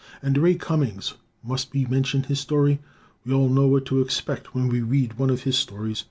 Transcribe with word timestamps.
And 0.23 0.35
Ray 0.35 0.55
Cummings. 0.55 1.13
Must 1.43 1.71
we 1.73 1.85
mention 1.85 2.23
his 2.23 2.39
story? 2.39 2.79
We 3.23 3.33
all 3.33 3.49
know 3.49 3.67
what 3.67 3.85
to 3.85 4.01
expect 4.01 4.55
when 4.55 4.67
we 4.67 4.81
read 4.81 5.19
one 5.19 5.29
of 5.29 5.43
his 5.43 5.59
stories. 5.59 5.99